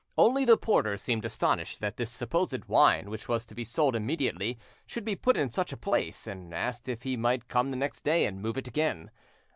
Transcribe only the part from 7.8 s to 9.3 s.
day and move it again.